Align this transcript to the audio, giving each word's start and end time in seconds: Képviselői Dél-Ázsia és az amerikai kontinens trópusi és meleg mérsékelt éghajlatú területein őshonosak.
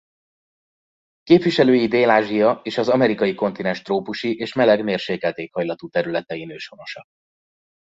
Képviselői 1.23 1.87
Dél-Ázsia 1.87 2.59
és 2.63 2.77
az 2.77 2.89
amerikai 2.89 3.33
kontinens 3.35 3.81
trópusi 3.81 4.35
és 4.37 4.53
meleg 4.53 4.83
mérsékelt 4.83 5.37
éghajlatú 5.37 5.89
területein 5.89 6.51
őshonosak. 6.51 7.07